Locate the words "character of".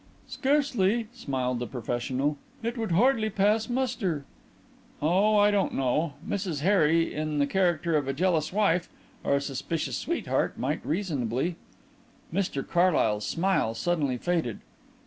7.45-8.07